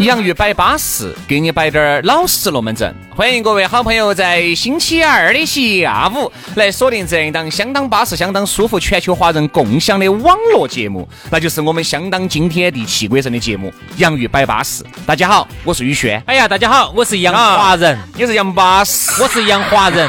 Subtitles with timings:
[0.00, 2.94] 洋芋摆巴适，给你摆点儿老实龙门阵。
[3.14, 13.68] 欢迎各位好朋友在星期二的下午来锁定这一档相当巴适、相当舒服、全球华人共享的网络节目，那就是我们相当惊天地泣鬼神的节目
[13.98, 14.82] 《洋芋摆巴适》。
[15.04, 16.22] 大家好，我是宇轩。
[16.24, 20.08] 哎呀，大家好，我是杨华人，你是杨巴适，我是杨华人。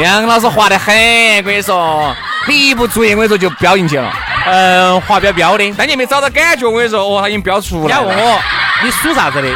[0.00, 0.94] 杨老师滑得很，
[1.38, 2.14] 我跟你说，
[2.46, 4.12] 你一不注意，我跟你说就飙进去了。
[4.44, 8.06] 嗯，滑标标的，但你没找到感觉，我跟你说，哦，他已经飙出来了。
[8.06, 8.38] 人家问我。
[8.82, 9.48] 你属啥子的？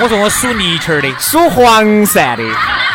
[0.00, 2.42] 我说我属泥鳅的，属黄鳝的。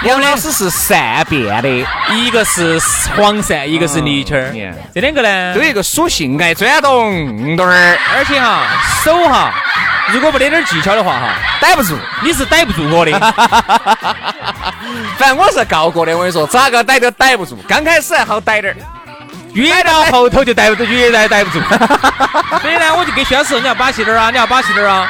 [0.04, 2.80] 杨老师是善变的，一个是
[3.16, 4.38] 黄鳝，一个是泥鳅。
[4.94, 8.66] 这两个呢，都有一个属性爱转动墩儿，而且哈
[9.04, 9.54] 手哈，
[10.14, 11.98] 如果不得点技巧的话哈，逮不住。
[12.22, 13.12] 你是逮不住我的。
[15.18, 17.58] 反正我是告过的，我跟你说，咋个逮都逮不住。
[17.68, 18.78] 刚开始还好逮点儿，
[19.54, 21.60] 越到后头就逮不住，越来逮不住。
[22.62, 25.10] 所以呢，我就跟薛老师，你要把戏点儿啊，你要把戏点儿啊。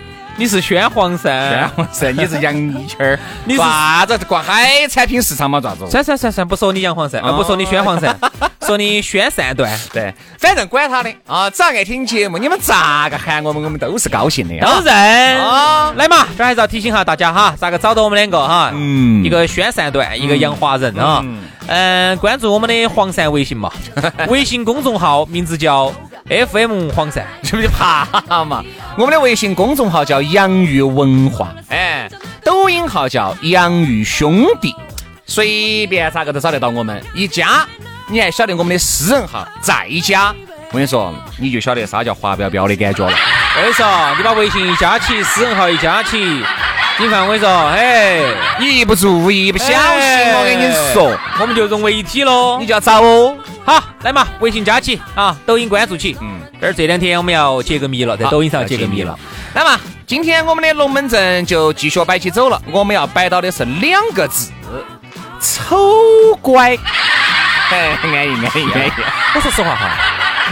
[0.37, 5.61] 你是宣黄鳝，宣黄鳝，你是杨泥鳅儿， 你啥子挂海产品市场嘛？
[5.61, 5.87] 咋子？
[5.89, 8.11] 算算算算，不说你杨黄鳝，不说你宣黄鳝，
[8.65, 9.71] 说你宣善段。
[9.93, 14.57] 对，反正管他的啊，只要爱听节目，你们咋个喊我们，我们都是高兴的。
[14.65, 14.93] 都认
[15.45, 18.71] 啊，来嘛，这还是要提醒下大家哈，咋个找到我们两个哈？
[18.73, 21.23] 嗯，一个宣善段，一个杨华人啊。
[21.67, 23.71] 嗯，关注我们的黄鳝微信嘛，
[24.27, 25.93] 微信公众号名字叫。
[26.31, 28.05] FM 黄鳝， 是不是怕
[28.45, 28.63] 嘛？
[28.97, 32.09] 我们的微信公众号叫洋芋文化，哎，
[32.41, 34.73] 抖音号叫洋芋兄弟，
[35.25, 37.03] 随便咋个都找得到我们。
[37.13, 37.67] 一加，
[38.07, 40.33] 你还晓得我们的私人号，再加，
[40.69, 43.13] 我跟你说，你就晓得啥叫滑标标的感觉了。
[43.57, 43.85] 我跟你说，
[44.17, 46.17] 你把微信一加起，私人号一加起，
[46.97, 48.21] 你看我跟你说，哎，
[48.57, 52.57] 你一不注意，一不小心，我跟你说，我们就融为一体喽。
[52.57, 53.35] 你就要找哦。
[53.71, 56.17] 好，来嘛，微信加起啊，抖音关注起。
[56.19, 59.17] 嗯，这儿这两天我们要解个谜了，在抖音上解个谜了。
[59.53, 62.61] 来嘛今天我们的龙门阵就继续摆起走了。
[62.69, 64.51] 我们要摆到的是两个字：
[65.39, 66.77] 丑乖。
[67.71, 68.91] 哎，安逸安逸安逸。
[69.35, 69.89] 我说实话哈，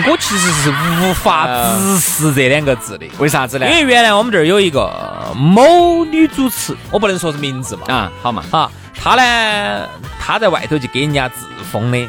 [0.07, 3.05] 我其实是无法直视这两个字的。
[3.17, 3.67] 为啥子呢？
[3.67, 4.89] 因为原来我们这儿有一个
[5.35, 7.93] 某女主持，我不能说是名字嘛。
[7.93, 8.41] 啊，好嘛。
[8.49, 9.89] 好，她呢，
[10.21, 12.07] 她在外头就给人家自封的。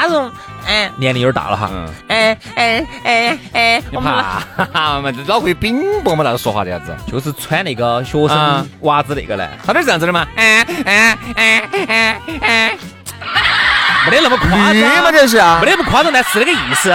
[0.00, 0.30] 他说
[0.68, 1.70] ：“哎，年龄有点大了哈。
[1.72, 9.48] 嗯哎哎哎哎，我们哈嘛，老会禀博嘛，那个说话的样子，就是穿那个学生娃子那个呢。
[9.66, 10.26] 他都是这样子的嘛。
[10.36, 12.78] 哎哎哎哎哎，
[14.10, 16.90] 没得那么夸张嘛，这是啊，没得那么夸张，但是那个意思。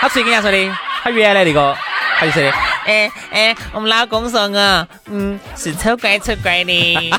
[0.00, 0.76] 他谁跟人家说的？
[1.02, 1.74] 他原来那个
[2.18, 2.52] 他就说的。
[2.84, 7.14] 哎哎，我们老公说我，嗯，是丑乖丑乖的。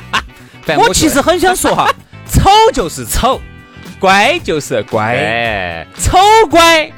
[0.78, 1.88] 我其实很想说哈，
[2.30, 3.40] 丑就是丑。”
[4.00, 6.18] 乖就是乖，丑
[6.50, 6.90] 乖，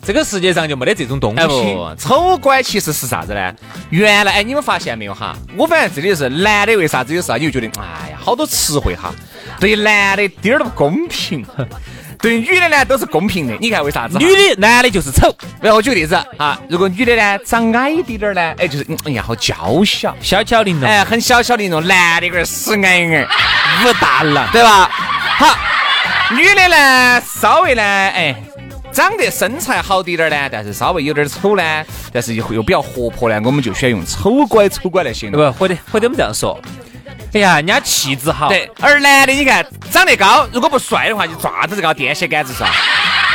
[0.00, 1.44] 这个世界上就没得这种东西。
[1.44, 3.52] 不，丑乖其实是啥子呢？
[3.90, 5.36] 原来哎，你们发现没有哈？
[5.56, 9.12] 我反正这里是男的，为啥子有时候你就觉得，哎呀，好多词汇哈，
[9.58, 11.44] 对男的一点儿都不公平，
[12.22, 13.56] 对女的呢都是公平的。
[13.60, 14.16] 你看为啥子？
[14.18, 15.34] 女的、男的就是丑。
[15.60, 21.84] 然后我举个例子啊，如果女的呢长矮一点点呢，哎，就是哎呀，好娇小，小巧玲珑，哎，很小巧玲珑。
[21.88, 23.26] 男的个死矮矮，
[23.84, 24.88] 武大郎，对吧？
[25.38, 25.75] 好。
[26.34, 28.34] 女的呢，稍微呢，哎，
[28.90, 35.40] 长得身材好滴点儿呢，但是稍微有点丑呢，但是又又比较活泼呢，我们就选用丑乖丑乖来形容。
[35.40, 36.60] 不，或者或者我们这样说，
[37.32, 38.48] 哎呀，人家气质好。
[38.48, 42.66] 对，而男的你看长得高，如果不帅的话，就抓子这个电线杆子上，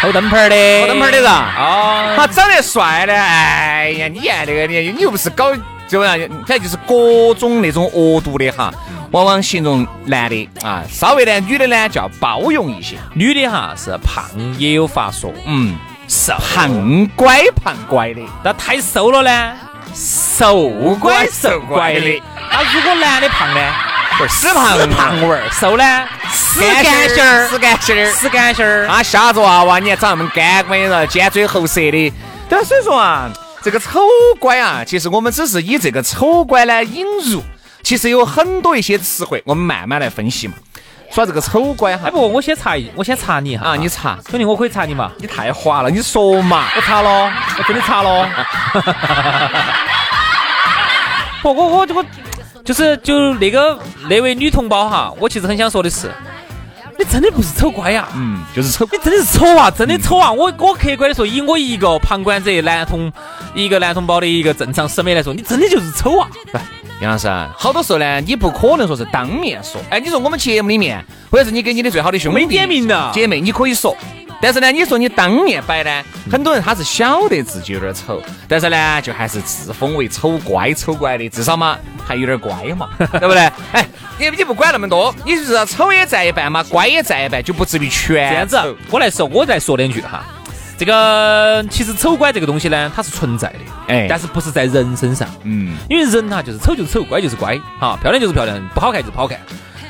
[0.01, 1.31] 偷灯泡的，偷灯泡的人。
[1.31, 2.13] 哦。
[2.17, 5.45] 他长得帅呢，哎呀，你呀那个你，你又不是搞
[5.87, 8.69] 这样，反正就是各种那种恶毒的哈。
[9.11, 14.23] 往往形容男的啊，稍微呢，女的呢叫包容一些，女的哈是胖
[14.57, 15.75] 也有发说，嗯，
[16.07, 16.33] 瘦。
[16.53, 19.53] 胖乖胖乖的，那太瘦了呢，
[19.93, 22.21] 瘦乖瘦乖的。
[22.51, 23.59] 那如果男的胖呢，
[24.29, 24.77] 死胖。
[24.89, 25.83] 胖味儿；瘦呢，
[26.31, 28.87] 死干心儿，死干心儿，死干心儿。
[28.87, 32.13] 啊，吓着娃娃，你还长那么干，关键了，尖嘴猴舌的。
[32.47, 33.29] 对啊，所以说啊，
[33.61, 33.99] 这个丑
[34.39, 37.43] 乖啊，其实我们只是以这个丑乖呢引入。
[37.83, 40.53] 其实有很多一些词汇，我们慢慢来分析嘛。
[41.13, 43.71] 说这个丑乖哈，哎不，我先查一，我先查你哈。
[43.71, 45.11] 啊，你查，兄弟，我可以查你嘛？
[45.17, 46.67] 你太滑了，你说嘛？
[46.73, 48.29] 我查了，我真的查了。
[51.43, 52.05] 不，我我我
[52.63, 56.09] 就是就那个那位女同胞哈，我其实很想说的是，
[56.97, 58.07] 你真的不是丑乖呀？
[58.15, 60.31] 嗯，就是丑，你真的是丑啊，真的丑啊！
[60.31, 63.11] 我我客观的说，以我一个旁观者男同
[63.53, 66.29] 一个男同胞的一个正常审美来说，你真的就是丑啊！
[67.01, 67.27] 杨老师，
[67.57, 69.81] 好多时候呢，你不可能说是当面说。
[69.89, 73.97] 哎，你说我们节目里面，或者是你给你的最好的兄弟、没点名的姐妹，你可以说。
[74.39, 81.75] 但是呢，你说你当面摆呢，很多人他是晓得自己有点丑，但是呢，就还是自封为丑乖丑乖的，至少嘛
[82.07, 82.87] 还有点乖嘛，
[83.19, 83.51] 对不对？
[83.71, 83.83] 哎，
[84.19, 88.77] 你你不管那么多，你就是丑也占一半嘛，乖也占一半，就不至于全这样子。
[88.91, 90.23] 我来说，我再说两句哈。
[90.81, 99.39] 这个其实丑乖这个东西呢，它是存在的，哎，但是不是在人身上，嗯，因为人哈就是丑就是丑，乖就是乖，哈，漂亮就是漂亮，不好看就是不好看。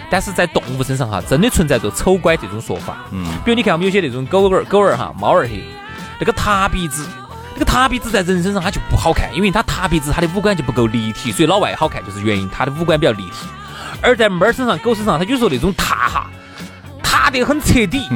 [0.10, 5.62] 但是在动物身上哈，真的存在着丑乖这种说法，嗯，比如你看我们有些那种狗儿、狗儿哈、猫儿些，
[6.20, 7.08] 那个塌鼻子，
[7.54, 13.48] 那个塌鼻子在人身上它就不好看，因为它塌鼻子，它的五官就不够立体，所以老外好看就是原因，它的五官比较立体。
[14.02, 16.30] 而在猫儿身上、狗身上，它有时候那种塌哈。
[17.22, 18.10] 塌得很彻底，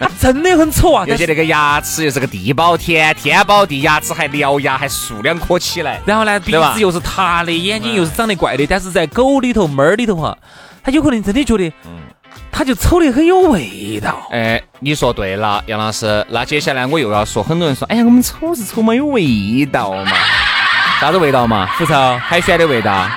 [0.00, 1.04] 它 真的很丑啊！
[1.08, 6.00] 而且那个牙齿又是个地包天，天包地，牙齿还獠牙，还竖两颗起来。
[6.04, 8.66] 然后呢，鼻子又是塌的，眼睛又是长得怪的。
[8.66, 10.36] 但是在狗里头、猫儿里头哈，
[10.82, 11.72] 它有可能真的觉得，
[12.50, 14.26] 它就丑得很有味道。
[14.32, 16.26] 哎，你说对了，杨老师。
[16.30, 20.12] 那接下来我又要说，很多人说，哎呀，我们丑是丑嘛，有味道嘛？
[21.00, 21.66] 啥子味道嘛？
[21.78, 23.08] 腐臭、海鲜的味道，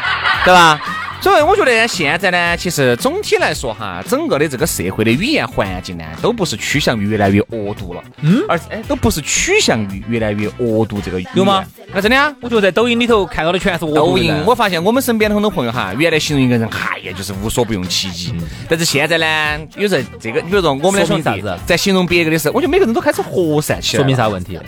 [0.45, 0.79] 对吧？
[1.21, 11.63] 所以我觉得现在呢，其实总体来说哈，整个的这个社会的语言环境呢，都不是趋向于越来越恶毒了，嗯，而哎，都不是趋向于越来越恶毒这个有吗？
[11.94, 14.33] 那真的啊，我觉得在抖音里头看到的全是抖音。
[14.47, 18.33] 我发现我们身边的很多朋友哈，原来形容一个人，哎呀，就是无所不用其极，
[18.67, 24.01] 但是现在呢，有时候这个，比如说我们的兄弟在形容别个的时候，我觉得每个人都开始和善起来。
[24.01, 24.59] 说明啥问题？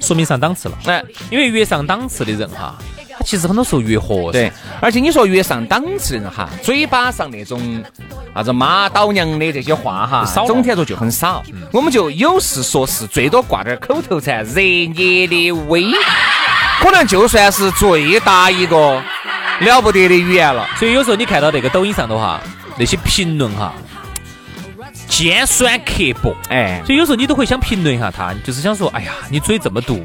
[0.00, 0.78] 说明上档次了。
[0.84, 2.78] 哎，因为越上档次的人哈。
[3.26, 7.82] 他其实很多时候越和对，而且你说越上档次的人哈，嘴巴上那种
[8.32, 11.42] 啥子妈倒娘的这些话哈，总体来说就很少。
[11.72, 15.90] 我们就有事说事，最多挂点口头禅，热烈的微，
[16.80, 19.02] 可能就算是最大一个
[19.60, 20.64] 了不得的语言了。
[20.76, 22.40] 所以有时候你看到那个抖音上头哈，
[22.78, 23.74] 那些评论哈。
[25.08, 30.04] 尖酸刻薄，哎，所以有时候你都会想评论一下他，就是想说，哎呀，你嘴这么毒，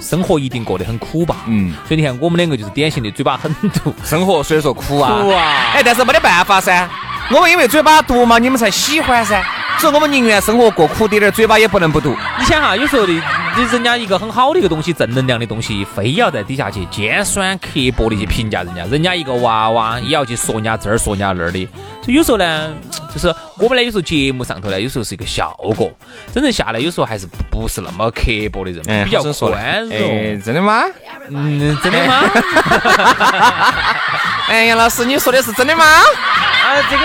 [0.00, 1.36] 生活一定过得很苦吧？
[1.46, 6.88] 嗯，所以你看我们两个就是典型的嘴巴很毒，生活虽然说苦啊，苦啊，哎，但是没得办法噻，
[7.30, 9.42] 我们因为嘴巴毒嘛，你们才喜欢噻。
[9.78, 12.12] 所以我们宁愿生活过苦点点，嘴巴也不能不毒。
[12.36, 21.68] 你想哈，有时候的，你人家一个很好的一个东西，正能量的东西，非要在底下去尖酸刻薄的去评价人家，人家一个娃娃也要去说人家这儿说人家那儿的。
[22.08, 22.72] 所以有时候呢，
[23.12, 23.28] 就是
[23.58, 25.92] 我们呢，有时候节目上头呢，有时候是一个效果，
[26.32, 29.92] 真正下来有时候还是不是那么刻薄的人，比较宽容。
[29.92, 30.84] 哎，真的吗？
[31.28, 32.22] 嗯，真的吗？
[34.48, 35.84] 哎，杨老师，你说的是真的吗？
[35.84, 37.04] 啊，这个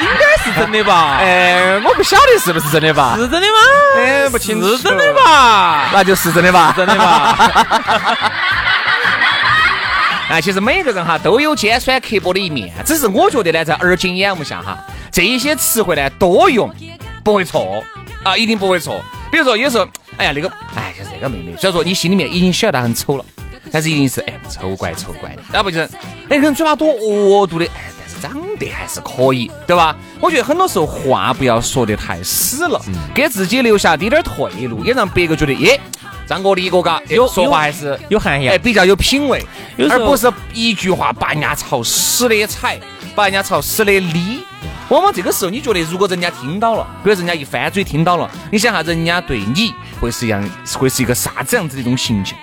[0.00, 1.16] 应该是真的吧？
[1.18, 3.16] 哎，我不晓得是不是真的吧？
[3.18, 3.54] 是真的吗？
[3.96, 4.76] 哎，不清楚。
[4.76, 5.88] 是真的吧？
[5.92, 6.72] 那就是真的吧？
[6.76, 8.30] 真的吧？
[10.34, 14.76] 哎，其实每个人哈都有尖酸刻薄的一面，只是我觉得呢，在耳今眼目下哈，
[15.12, 16.68] 这一些词汇呢多用
[17.22, 17.84] 不会错
[18.24, 19.00] 啊，一定不会错。
[19.30, 19.86] 比如说有时候，
[20.16, 23.24] 哎呀那个，哎就是这个妹妹，虽然说你心里面已经晓得她很丑了，
[23.70, 25.88] 但是一定是哎丑怪丑怪的，要不就是
[26.28, 27.64] 哎人嘴巴多恶毒的。
[27.66, 29.96] 哎，但是长得还是可以，对吧？
[30.18, 32.82] 我觉得很多时候话不要说得太死了，
[33.14, 35.80] 给自己留下滴点退路，也让别个觉得，耶，
[36.26, 39.44] 张哥李哥嘎，有说话还是有涵养，哎，比较有品味，
[39.90, 42.78] 而不是一句话把人家朝死的踩，
[43.14, 44.44] 把人家朝死的理。
[44.88, 50.42] 往往这个时候，你觉得如果人家听到了，或者人家一翻嘴听到了，你想下人家对你会是一样，
[50.78, 52.38] 会是一个啥子样子的一种形象？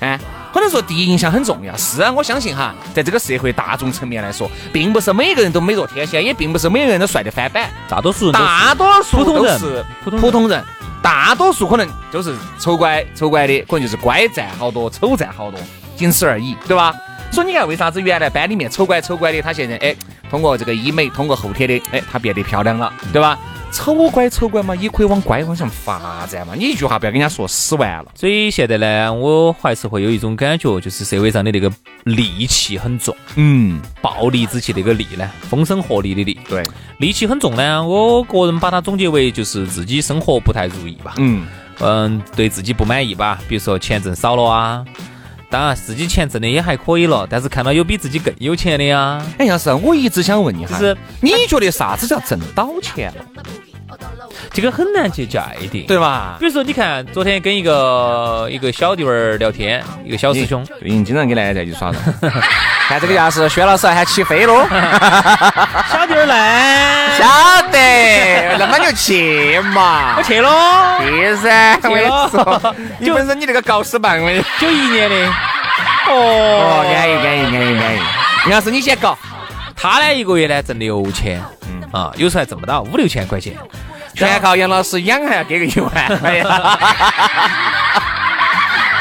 [0.00, 0.18] 哎。
[0.52, 10.62] 可能说第一印象很重要，是啊，我相信哈，在这个社会大众层面来说，并不是每个人都美若天仙，也并不是每个人都帅得翻版，大多数人，大多数都是普通人，
[11.02, 15.58] 大多数可能都是丑乖丑乖的，可能就是乖占好多，丑占好多，
[15.96, 16.94] 仅此而已，对吧？
[17.32, 19.94] 所以你看，为啥子原来班里面丑乖丑乖的，他现在哎
[20.30, 23.38] 通过这个医美，通过后天的，哎，他变得漂亮了，对吧？
[23.72, 26.54] 丑乖丑乖嘛，也可以往乖方向发展嘛。
[26.54, 28.12] 你一句话不要跟人家说死完了。
[28.14, 31.70] 所以现在呢，我还是会有一种感觉，就是社会上的那个
[32.04, 33.16] 戾气很重。
[33.36, 36.36] 嗯，暴戾之气那个戾呢，风声鹤唳的戾。
[36.48, 36.62] 对，
[37.00, 37.82] 戾气很重呢。
[37.84, 41.14] 我个人把它总结为就是自己生活不太如意吧。
[41.16, 41.46] 嗯
[41.80, 43.40] 嗯，对自己不满意吧。
[43.48, 44.84] 比如说钱挣少了啊，
[45.52, 49.22] 当然自己钱挣的也还可以了，但是看到有比自己更有钱的呀。
[49.36, 53.42] 哎，杨师，我一直想问你哈，就是你觉得啥子叫挣到钱了？
[54.50, 55.40] 这个很难去界
[55.70, 56.36] 定，对吧？
[56.40, 61.98] 比如说，你看昨天跟一个一个小弟儿聊天，一个小师兄，最近经常跟男的在一起耍的。
[62.88, 64.66] 看这个架势，薛老师还起飞喽！
[65.90, 70.50] 小弟儿来，晓得，那么就去嘛，我去喽，
[71.00, 72.74] 去噻，去喽。
[72.98, 75.16] 你本身你那个搞死棒的，九一年的，
[76.08, 77.98] 哦，安逸安逸安逸安逸。
[78.46, 79.18] 杨老师，你先搞。
[79.76, 83.54] 他呢，一个月呢挣六千，嗯啊，有时候还挣不到五六千块钱。
[84.14, 86.36] 全靠杨老师养，还要给个一万块。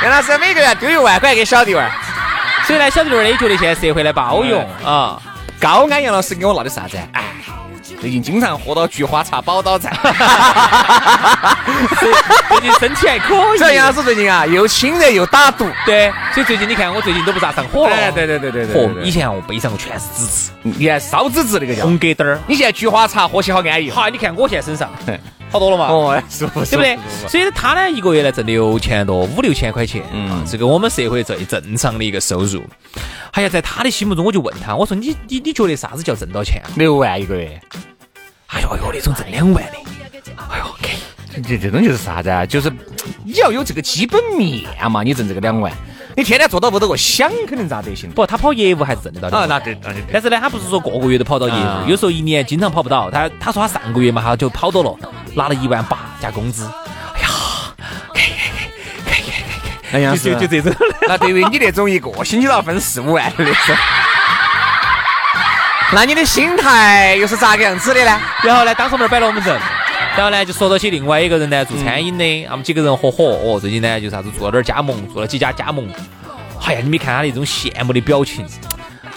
[0.04, 1.92] 杨老师每个月丢一万块给小弟娃儿，
[2.66, 5.22] 所以呢，小弟娃儿也觉得现在社会的包容啊。
[5.60, 6.98] 高安杨老师给我闹的啥子？
[7.14, 7.22] 哎，
[8.00, 9.92] 最近经常喝到菊花茶、宝岛菜。
[12.50, 13.60] 最近身体还可以。
[13.60, 15.68] 这杨老师最近啊，又亲热又打毒。
[15.86, 18.12] 对，所以最近你看我最近都不咋上火了。
[18.12, 18.76] 对对对对对。
[18.76, 22.40] 嚯，以前我背上过全是紫紫，你看烧紫紫那个叫红格灯儿。
[22.48, 23.90] 你现在菊花茶喝起好安逸。
[23.90, 24.90] 好，你看我现在身上。
[25.52, 25.88] 好多了嘛？
[25.88, 26.98] 哦，舒服，对不对？
[27.28, 32.64] 所以他呢，一个月呢挣六千多，五六千块钱，嗯，这个我们社会最正常的一个收入。
[33.32, 36.62] 哎呀在他的心目中，我就问他，我说你你你觉得啥子叫挣到钱？
[36.78, 37.62] 六万一个月？
[38.48, 39.78] 哎呦哎呦，那种挣两万的，
[40.50, 40.66] 哎呦，
[41.48, 42.46] 这这种就是啥子啊？
[42.46, 42.72] 就是
[43.26, 45.72] 你要有这个基本面嘛，你挣这个两万。
[46.16, 48.12] 你天天坐到屋头个想，肯定咋得行？
[48.12, 49.38] 不，他跑业务还是挣得到的。
[49.38, 49.78] 啊，那对，
[50.12, 53.10] 但是呢，他不是说个个月都跑到业务，有时候一年经常跑不到。
[53.10, 54.96] 他他说他上个月嘛，他就跑到了，
[55.36, 56.70] 拿了一万八加工资。
[57.14, 57.28] 哎呀，
[58.14, 58.60] 可以可以
[59.06, 59.96] 可以可以可以。
[59.96, 60.74] 哎呀，就就这种。
[61.08, 63.76] 那对于你那种一个星期都要分四五万的那种，
[65.94, 68.20] 那你的心态又是咋个样子的呢？
[68.44, 69.58] 然后呢，当时我们摆龙门阵。
[70.16, 73.60] 然后呢，就说到起另外一个人呢，做餐饮的，他们几个人合伙哦。
[73.60, 75.88] 最近呢，就啥子做了点加盟，做了几家加盟。
[76.64, 78.46] 哎呀，你没看他那种羡慕的表情。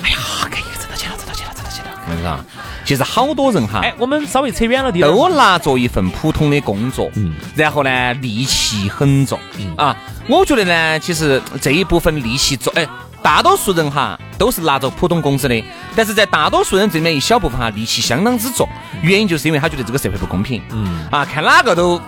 [0.03, 0.17] 哎呀，
[0.51, 1.91] 可以挣到钱了，挣到钱了，挣到钱了。
[2.09, 2.45] 是不是啊？
[2.85, 9.97] 其实好多人哈，哎，我们稍微扯远了点，都拿着一份普通的工作，嗯，然后呢，戾气很重，嗯啊。
[10.29, 12.87] 我觉得呢，其实这一部分戾气重，哎。
[13.23, 15.65] 大多数人哈都是拿着普通工资的，
[15.95, 18.69] 但是在大多数人这边一小部分哈戾气相当之重，
[19.03, 21.07] 原因就是因为他觉得这个社会不公平，嗯。
[21.11, 22.01] 啊，看哪个都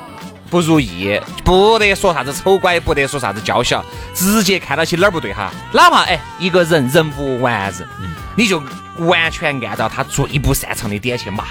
[0.51, 7.87] 不如意，不得说啥子丑乖，不得说啥子娇小，直接看到起哪儿不对哈，哪怕哎一个人人无完人，
[8.37, 8.63] 你就
[8.99, 11.45] 完全按照他最不擅长的点去骂，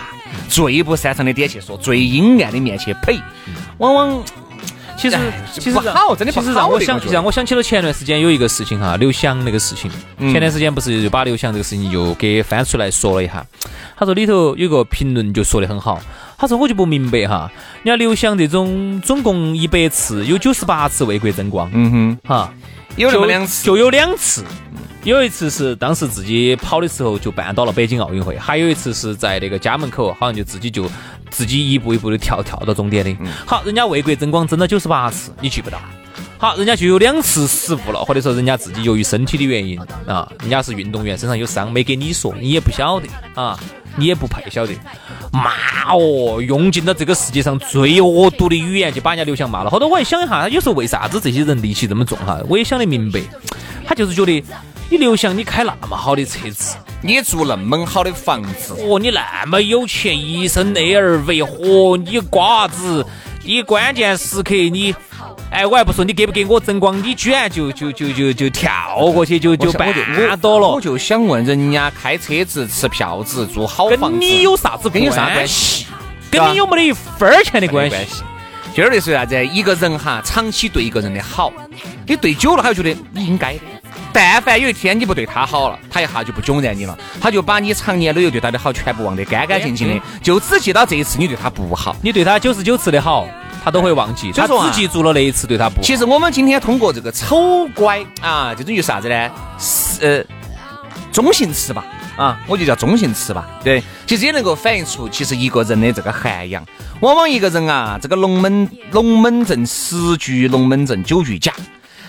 [0.49, 3.19] 最不擅长的点去说，最阴暗的面去呸，
[3.77, 4.23] 往往。
[4.97, 5.17] 其实
[5.59, 9.91] 其实好，真的其实让我想让我想起了前段时间有一个事情哈，刘翔那个事情。
[10.19, 13.45] 前段时间不是就把刘翔这个事情又给翻出来说了一下。
[13.97, 16.01] 他说里头有个评论就说的很好，
[16.37, 17.51] 他说我就不明白哈，
[17.83, 22.53] 你看刘翔这种总共一百次有九十八次为国争光，嗯哼，哈，
[22.95, 24.43] 有那么两次，就有两次。
[25.03, 30.89] 有一次是当时自己跑的时候就绊倒了北京奥运会，还有一次是在那个家门口，好像就自己就
[31.29, 33.15] 自己一步一步的跳跳到终点的。
[33.45, 35.79] 好，人家为国争光争了九十八次，你去不到。
[36.37, 43.57] 好，人家就有两次失误了，或者说人家自己由于身体的原因啊，人家是运动员身上有伤，没给你说，你也不晓得啊，
[43.95, 44.73] 你也不配晓得。
[45.31, 45.51] 骂
[45.93, 49.69] 哦，用尽了这个世界上最恶毒的语言就把人家刘翔骂了。
[49.69, 52.39] 后头我还想一下，他有时候为啥子这些人戾气这么重哈？
[52.47, 53.21] 我也想得明白，
[53.85, 54.43] 他就是觉得。
[54.87, 63.05] 你刘翔，你开那么好的车子，你住那么好的房子，哦，你那么有钱，一身 LV，嚯，你瓜子，
[63.43, 64.95] 你关键时刻你，
[65.51, 68.71] 哎，我还不说你给不给我争光，你居然就就就就就跳
[69.13, 69.93] 过去，就就办
[70.41, 70.67] 到了。
[70.67, 75.85] 我就想问，人家开车子、吃票子、住好房子，跟你有啥子跟你啥关系？
[76.31, 78.23] 跟你有没得一分钱的关系？
[78.73, 79.45] 今儿的说啥子？
[79.45, 81.53] 一个人哈，长期对一个人的好，
[82.07, 83.59] 你对久了，他就觉得你应该的。
[84.15, 93.27] 但凡有一天你不对他好了，他一下就不囧然你了，他就把你常年都有对他的好全部忘得干干净净的，就只记到这一次你对他不好，你对他九十九次的好，
[93.61, 95.81] 他都会忘记，他只记住了那一次对他不。
[95.81, 99.29] 其实我们今天通过这个丑乖啊，这种就啥子呢？
[99.59, 100.25] 是
[101.11, 101.83] 中性词吧？
[102.15, 103.45] 啊，我就叫中性词吧。
[103.65, 106.65] 对，其实也能够反映出其实一个人的这个涵养。
[107.01, 111.51] 往往一个人啊，这个龙门龙门阵十句龙门阵九句假。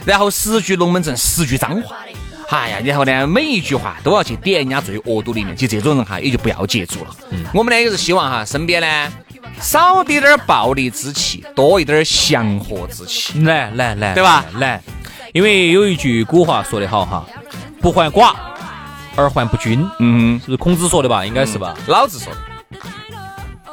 [0.07, 1.97] 然后十句龙门阵，十句脏话，
[2.49, 7.11] 哎呀，然后呢，每一句话都要去点人家最恶毒的一面，就这种人哈，也就不要接触了。
[7.31, 9.13] 嗯，我们呢也是希望哈，身边呢
[9.61, 13.41] 少滴点儿暴力之气，多一点儿祥和之气。
[13.41, 14.45] 来来来，对吧？
[14.59, 14.81] 来，
[15.33, 17.27] 因为有一句古话说得好哈，
[17.81, 18.33] 不患寡
[19.17, 19.85] 而患不均。
[19.99, 21.27] 嗯，是不是孔子说的吧？
[21.27, 21.75] 应该是吧？
[21.89, 22.39] 老子说的，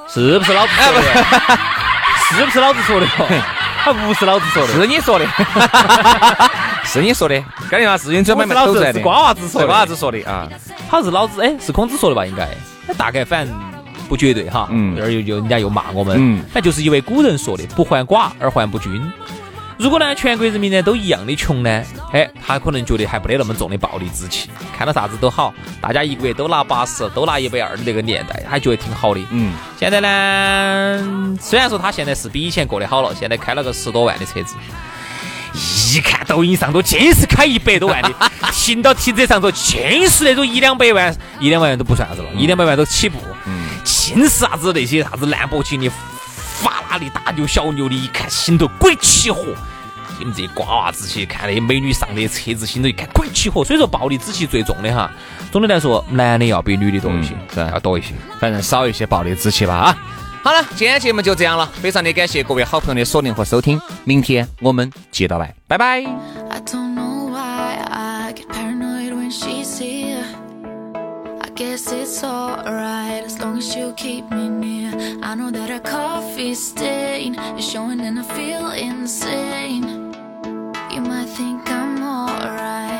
[0.09, 1.01] 是不是老子说的？
[2.35, 3.07] 是不是老子说的？
[3.83, 5.25] 他不是老子说的，是你说的。
[6.85, 7.35] 是你说的，
[7.69, 10.47] 感觉嘛事情准备老子是瓜娃子说的，瓜娃子说的啊，
[10.89, 12.25] 好像是老子哎，是孔子说的吧？
[12.25, 12.47] 应该，
[12.95, 13.55] 大概反正
[14.07, 14.67] 不绝对哈。
[14.71, 19.01] 嗯，这儿又又人家又骂我们，嗯，反正就是一位古人说的，不患寡而患不均。
[19.83, 29.19] 如果呢，全国人民呢都一样的穷呢，哎，他可能觉得还不得那么重的暴力之气，看到啥子都好，大家一个月都拿八十，都拿一百二的那个年代，他觉得挺好的。
[29.31, 34.55] 嗯，现在呢，虽然说他现在是比以前过得好了，现在开了个十多万的车子。
[35.91, 38.09] 一看抖音上头尽是开一百多万的，
[38.55, 43.19] 停到停车上头尽是那种一两百万，一两百万都不算啥子了，一两百万都起步。
[43.47, 49.43] 嗯，尽是啥子那些啥子兰博基尼、法拉利大牛小牛的，一看心头鬼起火。
[50.19, 53.63] 你们这些瓜娃子去看那些美女上的车子，心头一看鬼起火。
[53.63, 55.11] 所以说暴力之气最重的哈，
[55.51, 59.97] 总的来说男的要比女的多一些，是要多一些，反正少一些暴力之气吧啊。
[60.43, 66.03] 好了，今天节目就这样了，非常的感谢各位好朋友的锁定和收听，明天我们接着来，拜拜。
[77.63, 80.02] she made you
[81.15, 82.92] I think I'm alright.